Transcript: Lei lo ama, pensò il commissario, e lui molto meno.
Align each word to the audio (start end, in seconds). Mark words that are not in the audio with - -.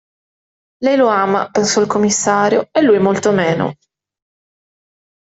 Lei 0.83 0.97
lo 0.97 1.09
ama, 1.09 1.51
pensò 1.51 1.79
il 1.79 1.85
commissario, 1.85 2.69
e 2.71 2.81
lui 2.81 2.97
molto 2.97 3.31
meno. 3.31 3.75